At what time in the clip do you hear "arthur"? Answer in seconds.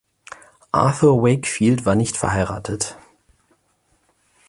0.71-1.21